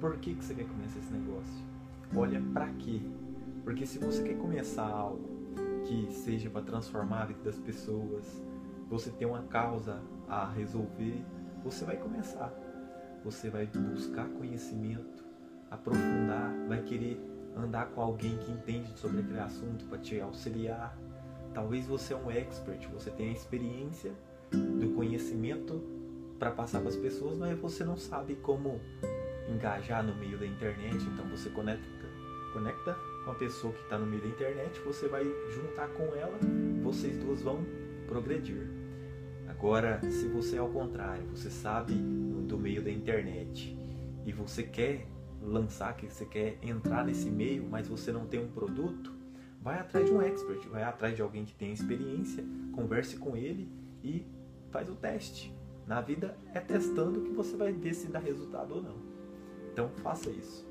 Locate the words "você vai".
11.64-11.96, 13.24-13.66, 34.80-35.24, 57.30-57.72